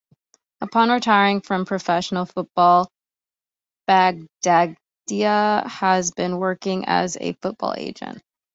Upon 0.61 0.89
retiring 0.89 1.41
from 1.41 1.65
professional 1.67 2.25
football, 2.25 2.89
Babangida 3.87 4.75
has 5.67 6.09
been 6.09 6.39
working 6.39 6.85
as 6.87 7.17
a 7.21 7.33
football 7.33 7.75
agent. 7.77 8.19